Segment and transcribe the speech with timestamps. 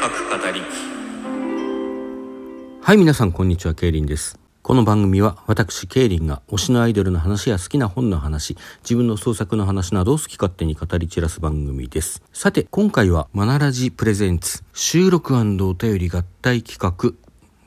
[0.00, 0.62] 各語り
[2.80, 4.38] はい、皆さん、こんにちは、ケイリンです。
[4.62, 12.22] この番組は、私、ケイリンが推しのアイドルの話や好きな本の話、自分の創作の話などを好き勝手に語り散らす番組です。
[12.32, 15.44] さて、今回は、マナラジプレゼンツ、収録お
[15.74, 17.12] 便り合体企画、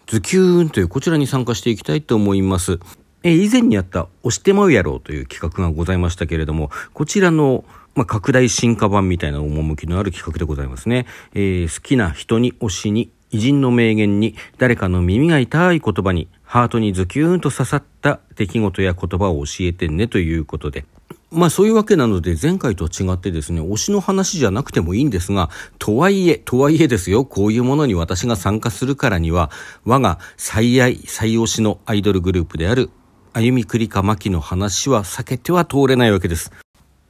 [0.08, 2.80] ズキューンというこちらに参加していきたいと思います。
[3.22, 7.64] え以前にやった押してまうやろうという企画がございましたけれども、こちらの
[7.96, 11.06] まあ、拡大進化版みたいな趣のある企画でございますね。
[11.34, 20.86] えー好きな人に推しに偉人の名言に誰かの耳が痛い言葉にハートにズキューンと刺さった出来事や言葉を教えてねということで。
[21.32, 25.50] まあそういうわけなので前回と違ってですね、推しの話じゃなくてもいいんですが、
[25.80, 29.50] とはいえ、とはいえですよ、こういうものに私が参加するからには、
[29.84, 32.92] 我が最愛、最推しのアイドルグループである、
[33.34, 36.52] 歩みくりかまきの話は避けては通れないわけです。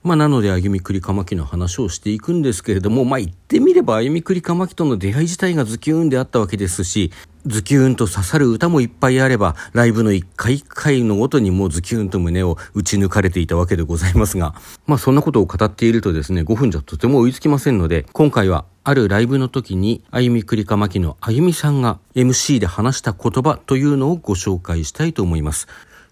[0.03, 7.13] まあ、なので、歩みくりかまきの話をしていくんですけれども、まあ、言ってみれば、歩みくりかまきとの出会い自体がズキューンであったわけですし、
[7.45, 14.55] ズキューンと刺さる歌もいっぱいあれば、ライブの一回一回のごとにもうズキューンと胸を打ち抜かれていたわけでございますが、
[14.87, 25.67] まあ、そんなことを語っているとですね、5分じゃとても追いつきませんので、今回は、あるライブの時に、歩みくりかまきのあゆみさんが MC で話した言葉というのをご紹介したいと思います。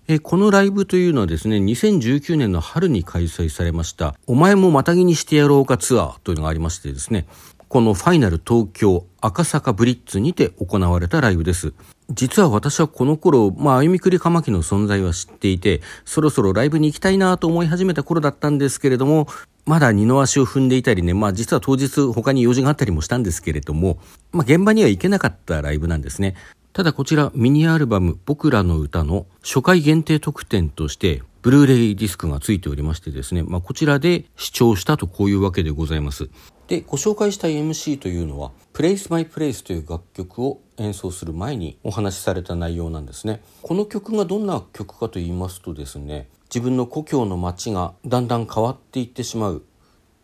[0.08, 7.28] えこのライブというのはですね、2019年の春に開催されました、お前もまたぎにしてやろうかツアーというのがありましてですね、
[7.68, 11.74] このファイナル東京赤坂ブリッツにて行われたライブです。
[12.10, 19.28] 実は私はこの頃、まあ、歩みくりかまきの存在は知っていて、そろそろライブに行きたいなと思い始めた頃だったんですけれども、
[19.66, 24.00] まだ二の足を踏んでいたりね、まあ実は当日他に用事があったりもしたんですけれども、
[24.34, 26.36] まあ現場には行けなかったライブなんですね。
[26.74, 36.30] ただこちらミニアルバム僕らの歌の初回限定特典としてブルーレイディスクがついておりましてですね、まあこちらで視聴したとこういうわけでございます。
[36.68, 43.42] で、ご紹介した MC というのは Place My Place という楽曲を演奏する前にお話しされた内容なんですね。
[43.64, 49.64] この曲がどんな曲かと言いますとですね、自分の故郷の街がだんだん変わっていってしまう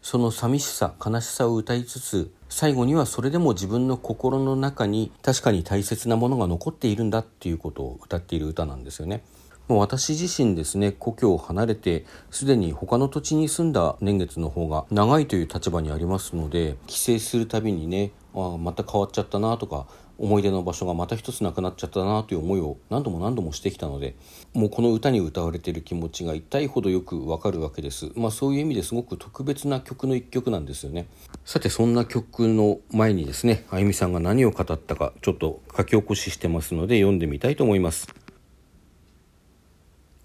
[0.02, 9.24] その寂しさ悲しさを歌いつつ最後にはそれでも自分の心の中に確かに大切なものが残っているんだっていうことを歌っている歌なんですよね。
[9.68, 19.88] もう私自身ですね故郷を離れてすでに他の土地に住んだ年月の方が長いという立場にありますので帰省するたびにねああまた変わっちゃったなとか
[20.18, 24.16] 思い出の場所がまた一つなくなっちゃったなという思いを何度も何度もしてきたので
[24.54, 28.12] もうこの歌に歌われている気持ちが痛いほどよくわかるわけです。
[28.16, 31.08] まあそういう意味ですごく特別な曲の一曲なんですよね。
[31.46, 38.08] さてそんな曲の前にですねあゆみさんが何を語ったかちょっと書き起こししてますので読んでみたいと思います。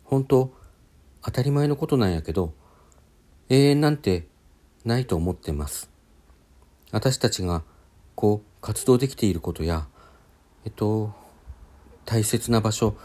[0.05, 0.53] 本当
[1.23, 2.53] 当たり前のことなんやけど
[3.49, 4.27] 永遠なんて
[4.85, 5.91] ないと思ってます。
[6.91, 7.63] 私たちが
[8.15, 9.87] こう活動できていることや
[10.65, 11.13] えっと
[12.05, 12.97] 大切な場所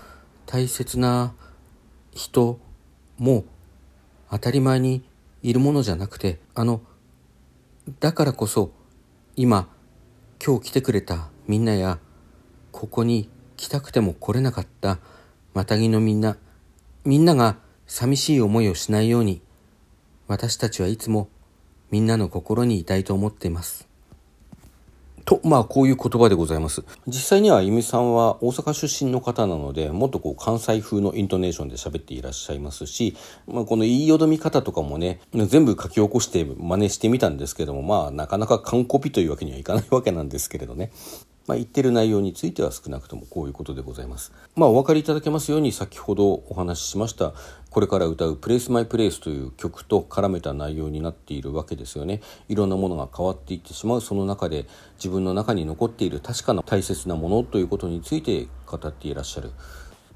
[0.45, 1.33] 大切な
[2.11, 2.59] 人
[3.17, 3.45] も
[4.29, 5.03] 当たり前に
[5.41, 6.81] いるものじゃなくてあの
[7.99, 8.71] だからこそ
[9.35, 9.69] 今
[10.43, 11.99] 今日来てくれたみんなや
[12.71, 14.99] ここに来たくても来れなかった
[15.53, 16.37] またぎのみんな
[17.05, 17.57] みんなが
[17.87, 19.41] 寂しい思いをしないように
[20.27, 21.29] 私たちはいつも
[21.89, 23.86] みんなの心にいたいと思っています。
[25.27, 26.85] と、まあ、こういう言葉でございます。
[27.05, 40.91] 実際には、ゆみさんは大阪出身の方なので、もっとこう、関西風のイントネーションで喋っていらっしゃいますし、まあ、この言いよどみ方とかもね、全部書き起こして真似してみたんですけども、まあ、なかなか完コピというわけにはいかないわけなんですけれどね。
[41.47, 44.33] まあ、言ってる内容については少なくともこういうことでございます。
[44.55, 47.33] まあ、お分かりいただけますように先ほどお話ししました
[47.69, 52.21] これから歌う「プレイスマイプレイスという曲と絡めた内容になっているわけですよね。
[52.49, 59.51] いろんなものが変わっていってしまうその中で自分の中に残っている確かな大切なものということについて語っていらっしゃる。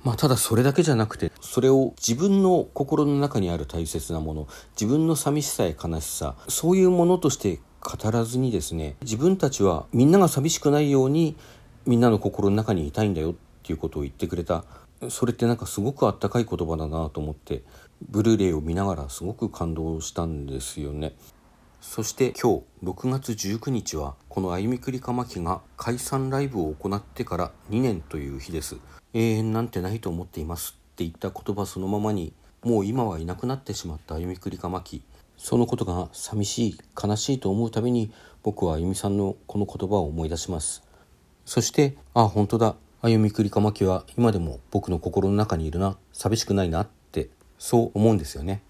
[0.03, 11.35] まあ、ただそれだけじゃなくてそれを自分の心の中にある大切なもの自分の寂しさや悲しさそういうものとして語らずにですね自分たちはみんなが寂しくないように
[11.85, 13.33] みんなの心の中にいたいんだよっ
[13.63, 14.63] ていうことを言ってくれた。
[15.09, 17.63] それってなんかすごくあったかい言葉だなと思って
[18.07, 21.15] ブルーレイを見ながらすごく感動したんですよね。
[21.81, 28.77] そして今日6月19日はこの「歩みくりかまき」が解散ライブを行ってから2年という日です。
[29.13, 35.01] 永遠なんてないと思っていますって言った言葉そのままにもう今はいなくなってしまった歩みくりかまき。
[35.43, 38.11] そのことが寂しい悲しいと思うたびに
[38.43, 40.83] 僕はあゆみさんのこの言葉を思い出します。
[41.45, 42.75] そしてああ本当だ。
[43.01, 45.97] あゆみくりかまきは今でも僕の心の中にいるな。
[46.13, 48.61] 寂しくないなってそう思うんですよね。